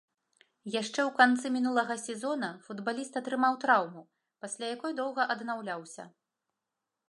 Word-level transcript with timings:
Яшчэ 0.81 0.89
ў 0.91 1.09
канцы 1.19 1.51
мінулага 1.57 1.97
сезона 2.05 2.49
футбаліст 2.65 3.21
атрымаў 3.21 3.59
траўму, 3.67 4.03
пасля 4.45 4.73
якой 4.75 4.99
доўга 5.01 5.29
аднаўляўся. 5.37 6.11